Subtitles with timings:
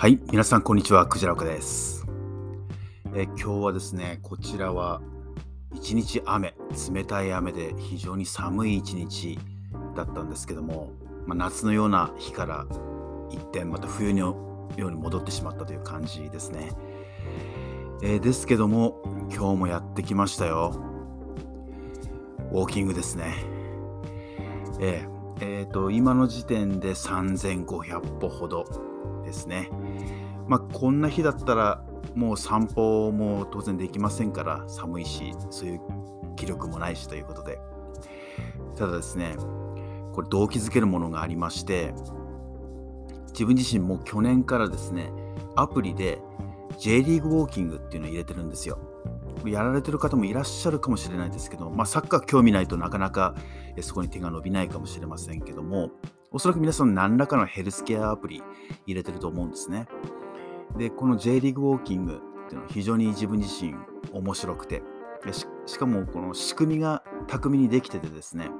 [0.00, 2.06] はい、皆さんこんにちは、クジラ岡です。
[3.16, 5.00] え今日はですね、こちらは
[5.74, 6.54] 一日雨、
[6.94, 9.36] 冷たい雨で非常に寒い一日
[9.96, 10.92] だったんですけども、
[11.26, 12.64] まあ、夏のような日から
[13.28, 16.70] 一転、また冬のように戻ってしまったという感じですね。
[18.00, 19.02] えですけども、
[19.34, 20.80] 今日もやってきましたよ。
[22.52, 23.34] ウォーキングですね。
[24.78, 28.64] えーえーと今の時点で3500歩ほど
[29.28, 29.70] ですね。
[30.48, 31.84] まあ、こんな日だったら
[32.14, 35.80] もう散歩も当然できませんから寒いしそういう
[36.36, 37.58] 気力もないしということで
[38.76, 39.36] ただですね
[40.14, 41.92] これ動機づけるものがありまして
[43.28, 45.12] 自分自身も去年からですね
[45.54, 46.18] アプリで
[46.78, 48.78] J リーグウォーキングっていうのを入れてるんですよ
[49.44, 53.34] やられてる方もいらっしゃるかもしれないですけど、まあ、サッカー興味ないとなかなか
[53.82, 55.90] そこに手が伸びないかもしれませんけども
[56.30, 58.42] おそらく皆さん何らかのヘルスケアアプリ
[58.86, 59.86] 入れてると思うんですね。
[60.76, 63.74] で、この J リーグウォーキングっていうのは非常に自分自身
[64.12, 64.82] 面白くて、
[65.32, 68.50] ししかもこの仕組みが巧みにできててですね、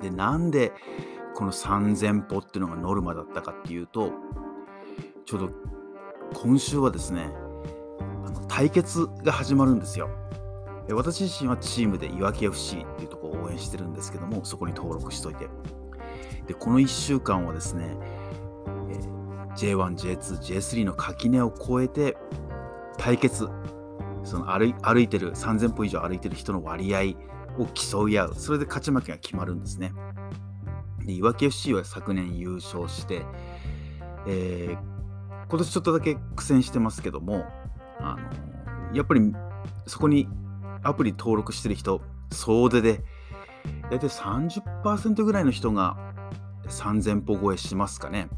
[0.00, 0.72] で、なんで
[1.34, 4.12] この3000歩っていうのがノルマだったかっていうと、
[5.26, 5.50] ちょうど
[6.34, 7.32] 今週はですね、
[8.24, 10.08] あの対決が始まるんですよ。
[10.90, 15.48] 私自身はチームでいわき FC っていうところを応援してるんですけども、そこに登録しといて。
[16.46, 17.96] で、この1週間はですね、
[18.90, 19.16] えー
[19.56, 22.18] J1、J2、J3 の垣根を越えて
[22.98, 23.48] 対決、
[24.22, 27.14] その歩歩いてる、3000歩以上歩いてる人の割合
[27.58, 29.92] を競い合う、それで勝ち負けが決まるんですね。
[31.06, 33.22] で、いわき FC は昨年優勝して、
[34.26, 34.96] えー
[35.48, 37.44] 今年ちょっとだけ苦戦してますけども、
[38.00, 38.16] あ
[38.90, 39.32] のやっぱり
[39.86, 40.28] そこに
[40.82, 42.00] アプリ登録してる人、
[42.32, 43.04] 総出で、
[43.90, 46.05] 大体30%ぐらいの人が
[46.68, 48.28] 3000歩超えしますかね。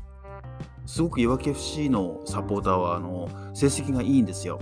[0.86, 4.60] すごくいわき FC のサポーターはあの成績がいいんですよ。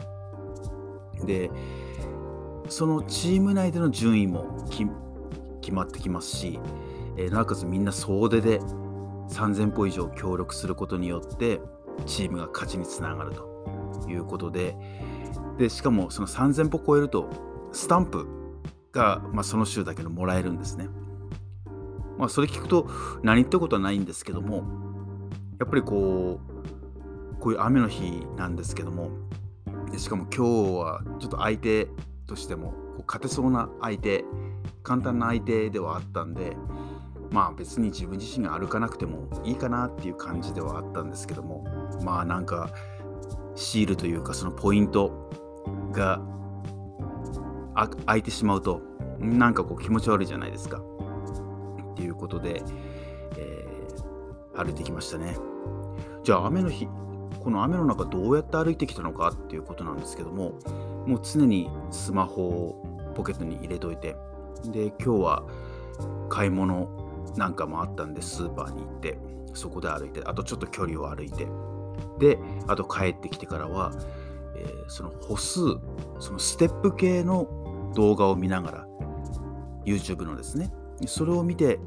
[1.24, 1.50] で、
[2.68, 4.66] そのチーム内での順位も
[5.60, 6.58] 決まってきますし、
[7.16, 8.60] えーなおかつみんな総出で
[9.30, 11.60] 3000歩以上協力することによって
[12.06, 14.76] チームが勝ちにつながるということで、
[15.58, 17.28] でしかもその3000歩超えると
[17.72, 18.26] スタンプ
[18.92, 20.88] が、まあ、その週だけのもらえるんですね。
[22.18, 22.88] まあ、それ聞くと
[23.22, 24.64] 何ってことはないんですけども、
[25.58, 29.10] やっぱりこう、こういう雨の日なんですけども、
[29.90, 31.88] でしかも今日はちょっと相手
[32.26, 34.24] としてもこう勝てそうな相手、
[34.82, 36.56] 簡単な相手ではあったんで、
[37.30, 41.64] まあ別に自分自身が歩かなくてもいいかなっていう感じではあったんですけども、
[42.02, 42.70] まあなんか
[43.54, 45.30] シールというかそのポイント
[45.92, 46.20] が
[48.06, 48.80] 開いてしまうと、
[49.18, 50.80] なんかこう気持ち悪いじゃないですか。
[51.96, 52.62] っていうことで、
[53.38, 53.76] えー
[54.56, 55.36] 歩いてきましたね。
[56.24, 56.88] じゃあ雨の日、
[57.40, 60.52] この雨の中どうやって歩いてきたのかっていうことなんですけども、
[61.06, 64.16] もう常にスマホをポケットに入れといて、
[64.64, 65.42] で、今日は
[66.30, 66.88] 買い物
[67.36, 69.18] なんかもあったんで、スーパーに行って、
[69.52, 71.46] そこで歩いて、あとちょっと距離を歩いて、
[72.18, 73.92] で、あと帰ってきてからは、
[74.56, 75.60] えーその歩数、
[76.18, 78.86] そのステップ系の動画を見ながら、
[79.84, 80.72] YouTube のですね、
[81.06, 81.78] それを見て、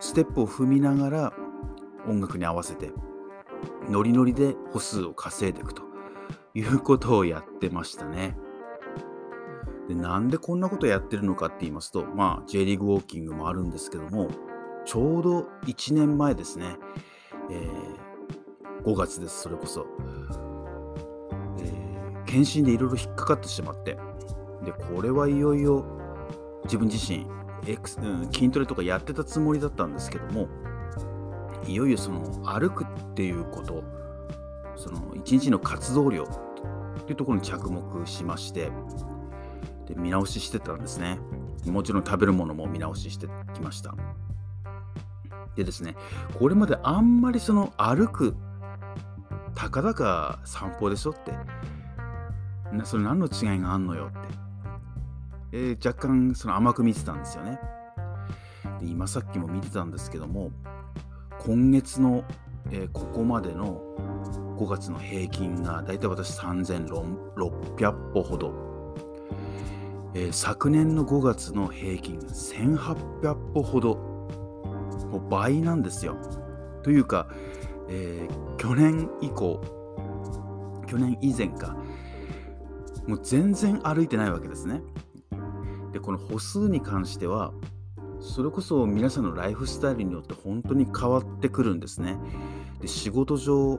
[0.00, 1.32] ステップを踏みながら
[2.06, 2.90] 音楽に合わせて
[3.88, 5.82] ノリノリで歩数を稼いでいくと
[6.54, 8.36] いうことをやってましたね。
[9.88, 14.28] でなんでこんなことやってるのかって言いますと、まあ、J リーグウォーキングもあるんですけども
[14.86, 16.76] ちょうど1年前ですね、
[17.50, 18.04] えー
[18.84, 19.86] 5月ですそれこそ、
[21.58, 23.96] えー検診でいろいろ引っかかってしまって
[24.64, 25.84] でこれはいよいよ
[26.64, 27.26] 自分自身
[27.66, 30.48] エクスうん筋トレとかやってたつもりだったんですけども
[31.66, 33.82] いよいよその歩くっていうこと
[34.76, 36.26] その一日の活動量っ
[37.04, 38.70] ていうところに着目しまして
[39.86, 41.18] で見直ししてたんですね。
[41.66, 43.94] もちろん食べるものも見直ししてきました。
[45.56, 45.94] でですね
[46.38, 48.34] これまであんまりその歩く
[49.54, 51.32] たかだか散歩でしょって
[52.84, 54.18] それ何の違いがあんのよって
[55.56, 57.60] えー若干その甘く見てたんですよね。
[58.80, 60.50] で今さっきも見てたんですけども
[61.38, 62.24] 今月の、
[62.72, 63.80] えーここまでの
[64.58, 68.52] 5月の平均がだいたい私3600歩ほど、
[70.14, 73.94] えー昨年の5月の平均が1800歩ほど
[75.12, 76.16] もう倍なんですよ。
[76.82, 77.28] というか、
[77.88, 79.60] えー去年以降
[80.88, 81.76] 去年以前か
[83.06, 84.82] もう全然歩いてないわけですね。
[85.94, 87.52] でこの歩数に関しては
[88.20, 92.18] それこそ皆さんのライフスタイルによって本当に変わってくるんですね。
[92.80, 93.78] で仕事上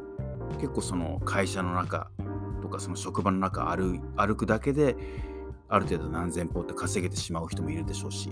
[0.61, 2.09] 結構その会社の中
[2.61, 4.95] とかその職場の中歩歩くだけで
[5.67, 8.29] ある程度何千歩って稼げてしまう人もいるでしょうし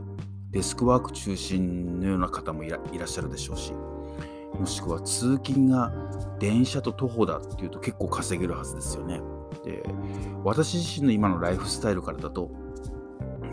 [0.52, 3.74] デスクワーク中心のような方もいらっしゃるでしょうし
[4.54, 5.92] もしくは通勤が
[6.40, 9.20] 電車と徒歩だっていうと結構稼げるはずですよね。
[9.66, 9.84] で
[10.44, 12.63] 私自身の今のライフスタイルからだと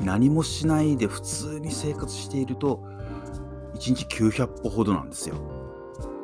[0.05, 2.83] 何もしないで普通に生活していると
[3.75, 5.37] 1日900歩ほどなんですよ。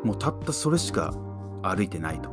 [0.05, 1.15] もうたったそれしか
[1.63, 2.31] 歩いてないと。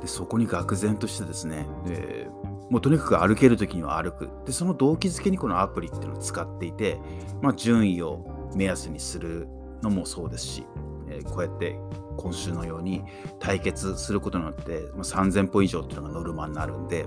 [0.00, 2.28] でそこに愕然としてですねで
[2.70, 6.98] もうとにかく歩ける時には歩くでその動機づけにこのアプリっていうのを使っていて、
[7.40, 9.48] まあ、順位を目安にする
[9.82, 10.66] のもそうですし、
[11.08, 11.78] えー、こうやって
[12.16, 13.04] 今週のように
[13.38, 17.06] 対決することによって、まあ、3000歩以上っていうのがノルマになるんで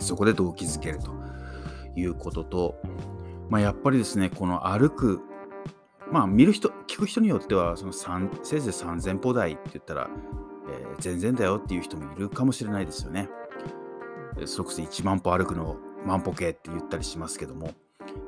[0.00, 1.12] そこで動機づけると
[1.96, 2.76] いうことと、
[3.48, 5.20] まあ、やっぱりですねこの歩く
[6.10, 10.10] まあ見る人聞く人によってはそのせいぜい3000歩台って言ったら、
[10.68, 13.28] えー、全然だよっていう人もいるかもしれないですよね。
[14.46, 15.76] それこそ1万歩歩くの
[16.06, 17.74] 万歩計って言ったりしますけども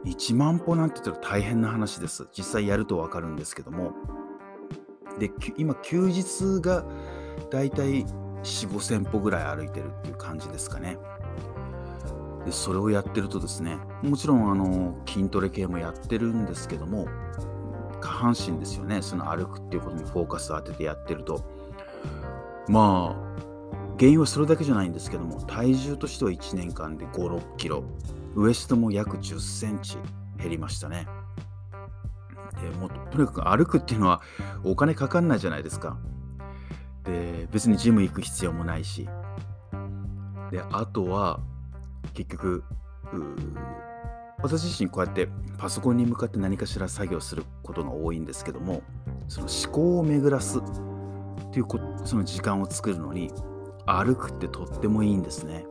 [0.04, 2.28] 1万歩なんて言ったら大変な話です。
[2.36, 3.92] 実際やると分かるんですけども。
[5.18, 6.84] で、今、休日が
[7.50, 10.98] だいたい4、5千歩ぐらい歩いてるっていう感じですかね。
[12.44, 17.06] で、それをやってるとですね、もちろんあの筋トレ系もやってるんですけども、
[18.00, 21.44] 下半身ですよね、その歩くっていうことにフォーカスを当ててやってると、
[22.68, 23.32] まあ、
[23.98, 27.84] 原因はそれだけじゃないんですけども、体重としては1年間で5、6キロ、
[28.34, 29.98] ウエストも約10センチ
[30.38, 31.06] 減りましたね。
[32.60, 34.20] でもうとにかく歩くっていうのは
[34.62, 35.96] お金かかんないじゃないですか。
[37.04, 39.08] で別にジム行く必要もないし。
[40.50, 41.40] であとは
[42.12, 42.64] 結局
[44.42, 45.28] 私自身こうやって
[45.58, 48.82] パソコンに向かって何かしら作業することが多いんですけども
[49.28, 50.62] その思考を巡らすっ
[51.52, 51.66] ていう
[52.04, 53.30] その時間を作るのに
[53.86, 55.64] 歩くってとってもいいんですね。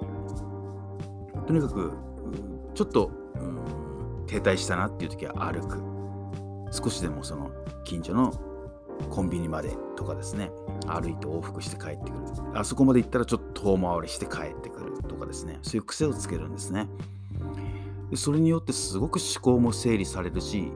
[1.47, 1.91] とにかく
[2.73, 3.11] ちょっと、
[4.27, 5.81] 停滞したなっていう時は歩く。
[6.71, 7.51] 少しでもその
[7.83, 8.31] 近所の
[9.09, 10.51] コンビニまでとかですね。
[10.87, 12.23] 歩いて往復して帰ってくる。
[12.53, 14.80] あそこまで行ったらちょっと遠回りして帰ってくる。
[15.21, 16.87] かですねそういう癖をつけるんですね
[18.09, 20.71] でそれによってすごく思考も整理されるし、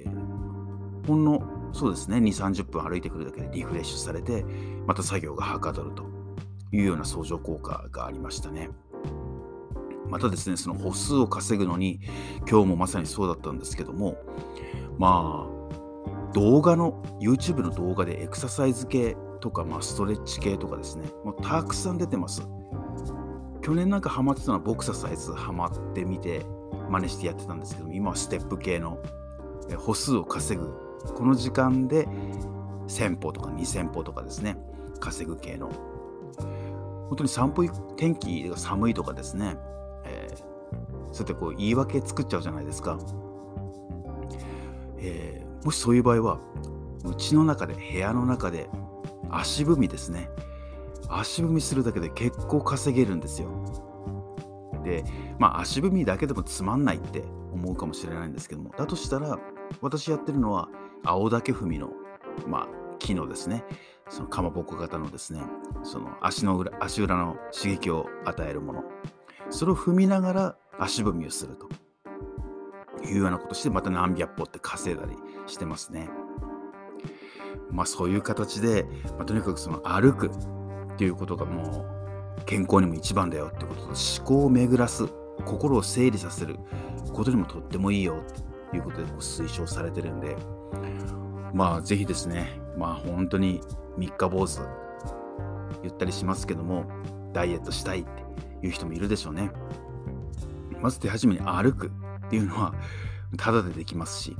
[0.00, 1.42] えー、ほんの
[1.72, 4.44] そうですね2 3 0分歩いてくるだけでリフレッシュされて
[4.86, 6.04] また作業がはかどると
[6.72, 8.70] いうような相乗効果がありましたね。
[10.08, 12.00] またですね、その歩数を稼ぐのに、
[12.50, 14.16] 今日もまさにそうだったんですけども、
[14.98, 22.42] まあ、動画の、YouTube の動画でエクササイズ系とか、まあ、ストレッチ系とかですね、もうたくさん出てます。
[23.62, 26.44] 去年なんかハマってたのはボクササイズハマってみて、
[26.90, 28.98] 真似してやってたんですけど、今はステップ系の
[29.78, 30.74] 歩数を稼ぐ。
[31.14, 32.06] この時間で
[32.88, 34.56] 1000歩とか2000歩とかですね、
[35.00, 35.70] 稼ぐ系の。
[37.08, 37.64] 本当に散歩
[37.96, 39.56] 天気が寒いとかですね、
[40.06, 40.36] えー、
[41.12, 42.98] そうやってこう言い訳作っちゃうじゃないですか。
[44.98, 46.40] えー、もしそういう場合は、
[47.04, 48.70] うちの中で、部屋の中で、
[49.30, 50.30] 足踏みですね。
[51.08, 53.48] 足踏みするだけで結構稼げるんですよ。
[54.84, 55.04] で、
[55.38, 57.22] まあ足踏みだけでもつまんないって
[57.52, 59.38] 思うかもしれないんですけども、だとしたら、
[59.80, 60.68] 私やってるのは、
[61.04, 61.90] 青竹踏みの、
[62.46, 63.64] まあ、木のですね、
[64.08, 65.42] そのかまぼこ型のですね、
[65.82, 68.84] その足の裏、足裏の刺激を与えるもの。
[69.50, 71.68] それを踏みながら足踏みをすると
[73.04, 76.08] いうようなことしてまた何百歩って稼いだりしてますね。
[77.70, 78.86] まあそういう形で、
[79.16, 80.30] まあ、とにかくその歩く
[80.94, 81.86] っていうことがも
[82.38, 85.06] う健康にも一番だよってことと思考を巡らす
[85.44, 86.56] 心を整理させる
[87.12, 88.22] ことにもとってもいいよ
[88.68, 90.36] っていうことで推奨されてるんで
[91.52, 93.60] まあぜひですねまあ本当に
[93.96, 94.60] 三日坊主
[95.82, 96.86] 言ったりしますけども
[97.32, 99.50] ダイエットしたいっていう人もいるでしょうね。
[100.80, 101.88] まず手始めに歩く
[102.26, 102.74] っていうのは
[103.36, 104.36] ただでできますし、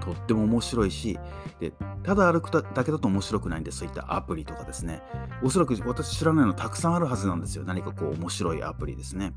[0.00, 1.18] とっても面白いし、
[1.60, 5.02] でただ歩くだけだと面白くないんで、そういったアプリとかですね、
[5.42, 7.64] おそらく私知らないのたくさんあるはずなんですよ。
[7.64, 9.34] 何かこう面白いアプリですね。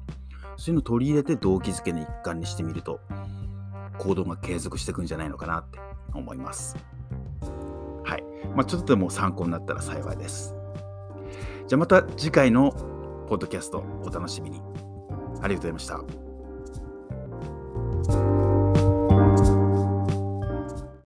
[0.58, 3.00] そういうのを取り入れて動機づけの一環にしてみると、
[3.98, 5.79] 行動が継続していくんじゃないのかなって
[6.13, 6.77] 思います。
[8.03, 8.24] はい。
[8.55, 10.55] まあ、ちょっとでも参考になったら幸いです。
[11.67, 12.72] じゃあまた次回の
[13.27, 14.62] ポッドキャストお楽しみに。
[15.41, 16.32] ありがとうございました。